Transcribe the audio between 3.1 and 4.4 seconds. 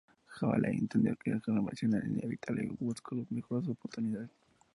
las mejores oportunidades.